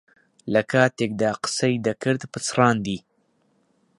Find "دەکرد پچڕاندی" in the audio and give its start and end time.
1.85-2.99